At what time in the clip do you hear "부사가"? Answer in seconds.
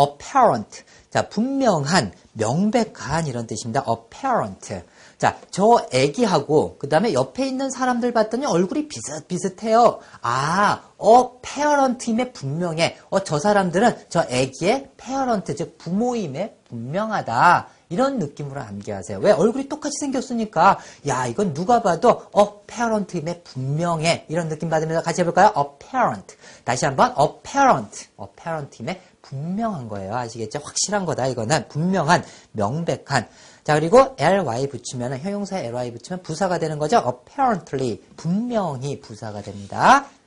36.22-36.58, 39.00-39.42